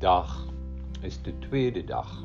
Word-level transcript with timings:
Vandaag 0.00 0.46
is 1.00 1.22
de 1.22 1.38
tweede 1.38 1.84
dag 1.84 2.24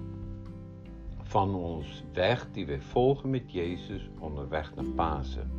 van 1.24 1.56
ons 1.56 2.04
weg 2.14 2.48
die 2.52 2.66
wij 2.66 2.82
volgen 2.82 3.30
met 3.30 3.52
Jezus 3.52 4.10
onderweg 4.20 4.76
naar 4.76 4.86
Pasen. 4.86 5.52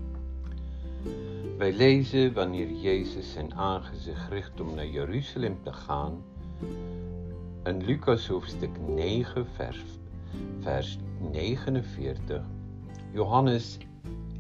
Wij 1.59 1.73
lezen 1.73 2.33
wanneer 2.33 2.71
Jezus 2.71 3.33
zijn 3.33 3.55
aangezicht 3.55 4.29
richt 4.29 4.61
om 4.61 4.75
naar 4.75 4.87
Jeruzalem 4.87 5.59
te 5.63 5.73
gaan. 5.73 6.23
In 7.65 7.85
Lucas 7.85 8.29
hoofdstuk 8.29 8.81
9, 8.87 9.47
vers, 9.47 9.83
vers 10.61 10.99
49. 11.33 12.45
Johannes, 13.13 13.79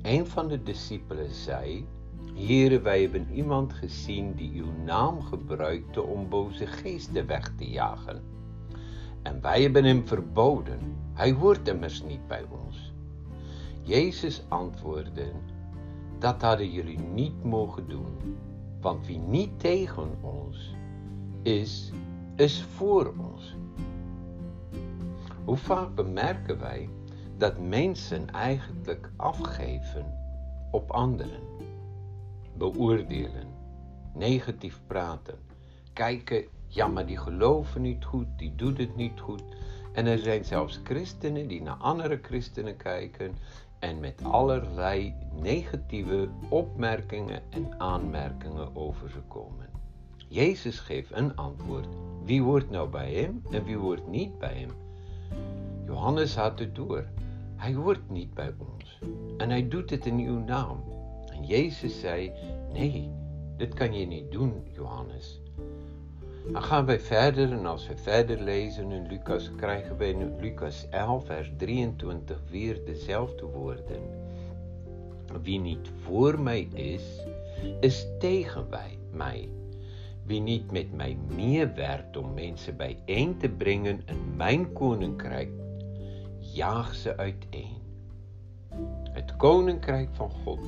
een 0.02 0.27
van 0.27 0.48
de 0.48 0.62
discipelen, 0.62 1.30
zei: 1.30 1.86
Here, 2.36 2.80
wij 2.80 3.00
hebben 3.00 3.26
iemand 3.32 3.72
gezien 3.72 4.34
die 4.34 4.52
uw 4.54 4.72
naam 4.84 5.22
gebruikte 5.22 6.02
om 6.02 6.28
boze 6.28 6.66
geesten 6.66 7.27
weg 7.27 7.52
te 7.56 7.70
jagen. 7.70 8.22
En 9.22 9.40
wij 9.40 9.62
hebben 9.62 9.84
hem 9.84 10.06
verboden. 10.06 10.78
Hij 11.12 11.32
hoort 11.32 11.68
immers 11.68 12.02
niet 12.02 12.27
bij 12.27 12.44
ons. 12.64 12.92
Jezus 13.82 14.42
antwoordde: 14.48 15.32
Dat 16.18 16.42
hadden 16.42 16.70
jullie 16.70 16.98
niet 16.98 17.44
mogen 17.44 17.88
doen, 17.88 18.36
want 18.80 19.06
wie 19.06 19.18
niet 19.18 19.60
tegen 19.60 20.10
ons 20.20 20.74
is, 21.42 21.92
is 22.36 22.62
voor 22.62 23.14
ons. 23.32 23.56
Hoe 25.44 25.56
vaak 25.56 25.94
bemerken 25.94 26.58
wij 26.58 26.88
dat 27.36 27.58
mensen 27.60 28.30
eigenlijk 28.30 29.10
afgeven 29.16 30.14
op 30.70 30.91
anderen? 30.91 31.41
Beoordelen, 32.59 33.46
negatief 34.14 34.80
praten, 34.86 35.39
kijken, 35.92 36.44
ja 36.67 36.86
maar 36.86 37.06
die 37.06 37.19
geloven 37.19 37.83
niet 37.83 38.05
goed, 38.05 38.27
die 38.36 38.55
doet 38.55 38.78
het 38.78 38.97
niet 38.97 39.20
goed. 39.20 39.42
En 39.92 40.06
er 40.06 40.19
zijn 40.19 40.44
zelfs 40.44 40.80
christenen 40.84 41.48
die 41.48 41.62
naar 41.62 41.77
andere 41.77 42.19
christenen 42.22 42.77
kijken 42.77 43.34
en 43.78 44.00
met 44.00 44.22
allerlei 44.25 45.14
negatieve 45.41 46.28
opmerkingen 46.48 47.42
en 47.50 47.80
aanmerkingen 47.80 48.77
over 48.77 49.11
ze 49.11 49.20
komen. 49.28 49.69
Jezus 50.28 50.78
geeft 50.78 51.11
een 51.12 51.36
antwoord. 51.36 51.89
Wie 52.25 52.42
wordt 52.42 52.70
nou 52.70 52.89
bij 52.89 53.12
hem 53.12 53.42
en 53.50 53.64
wie 53.64 53.78
wordt 53.78 54.08
niet 54.08 54.39
bij 54.39 54.55
hem? 54.55 54.70
Johannes 55.86 56.36
had 56.36 56.58
het 56.58 56.75
door. 56.75 57.05
Hij 57.56 57.75
hoort 57.75 58.11
niet 58.11 58.34
bij 58.34 58.55
ons. 58.58 58.98
En 59.36 59.50
hij 59.50 59.69
doet 59.69 59.91
het 59.91 60.06
in 60.06 60.19
uw 60.19 60.39
naam. 60.39 60.95
En 61.37 61.47
Jezus 61.47 62.01
zei: 62.01 62.33
Nee, 62.73 63.11
dit 63.56 63.75
kan 63.75 63.95
je 63.95 64.06
niet 64.06 64.33
doen, 64.33 64.62
Johannes. 64.73 65.41
Dan 66.53 66.62
gaan 66.62 66.87
wij 66.87 67.01
verder 67.01 67.53
en 67.53 67.67
als 67.67 67.87
we 67.87 67.97
verder 67.97 68.41
lezen 68.41 68.91
in 68.91 69.06
Lucas, 69.06 69.51
krijgen 69.57 69.98
wij 69.98 70.11
in 70.11 70.41
Lucas 70.41 70.87
11, 70.91 71.27
vers 71.27 71.53
23 71.57 72.42
weer 72.51 72.84
dezelfde 72.84 73.47
woorden. 73.47 74.01
Wie 75.42 75.61
niet 75.61 75.91
voor 76.03 76.41
mij 76.41 76.69
is, 76.75 77.27
is 77.81 78.07
tegen 78.19 78.67
mij. 79.11 79.48
Wie 80.23 80.41
niet 80.41 80.70
met 80.70 80.92
mij 80.92 81.17
meewerkt 81.34 82.17
om 82.17 82.34
mensen 82.34 82.77
bijeen 82.77 83.37
te 83.37 83.48
brengen 83.48 84.03
in 84.07 84.37
mijn 84.37 84.73
koninkrijk, 84.73 85.51
jaag 86.39 86.95
ze 86.95 87.17
uiteen. 87.17 87.77
Het 89.12 89.37
koninkrijk 89.37 90.09
van 90.12 90.31
God 90.31 90.61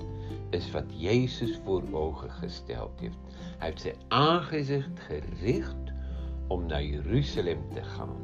is 0.51 0.71
wat 0.71 0.85
Jezus 0.89 1.61
voor 1.65 1.83
ogen 1.93 2.31
gesteld 2.31 3.01
heeft. 3.01 3.19
Hij 3.59 3.69
heeft 3.69 3.81
zijn 3.81 3.97
aangezicht 4.09 5.01
gericht 5.01 5.93
om 6.47 6.67
naar 6.67 6.85
Jeruzalem 6.85 7.63
te 7.75 7.83
gaan. 7.83 8.17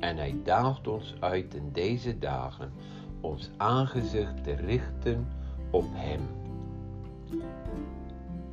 En 0.00 0.16
hij 0.16 0.40
daagt 0.44 0.88
ons 0.88 1.14
uit 1.20 1.54
in 1.54 1.70
deze 1.72 2.18
dagen 2.18 2.72
ons 3.20 3.50
aangezicht 3.56 4.44
te 4.44 4.54
richten 4.54 5.26
op 5.70 5.84
Hem. 5.90 6.20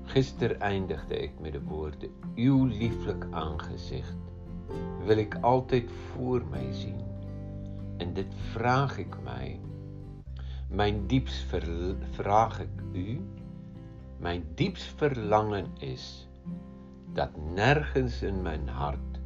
Gisteren 0.03 0.59
eindigde 0.59 1.17
ik 1.17 1.31
met 1.39 1.51
de 1.51 1.61
woorden: 1.61 2.09
Uw 2.35 2.65
lieflijk 2.65 3.27
aangezicht 3.29 4.15
wil 5.05 5.17
ik 5.17 5.37
altijd 5.41 5.91
voor 5.91 6.45
mij 6.49 6.73
zien. 6.73 7.01
En 7.97 8.13
dit 8.13 8.33
vraag 8.35 8.97
ik 8.97 9.15
mij 9.23 9.59
mijn 10.71 11.07
diepst 11.07 11.45
vraag 12.11 12.59
ik 12.59 12.83
u, 12.93 13.21
mijn 14.17 14.43
diepst 14.55 14.93
verlangen 14.95 15.65
is 15.79 16.27
dat 17.13 17.29
nergens 17.53 18.21
in 18.21 18.41
mijn 18.41 18.67
hart 18.67 19.19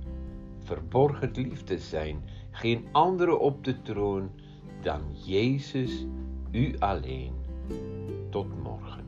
verborgen 0.63 1.31
liefde 1.31 1.77
zijn, 1.79 2.23
geen 2.51 2.85
andere 2.91 3.37
op 3.37 3.63
de 3.63 3.81
troon 3.81 4.29
dan 4.81 5.01
Jezus, 5.25 6.05
u 6.51 6.75
alleen. 6.79 7.33
Tot 8.29 8.63
morgen. 8.63 9.05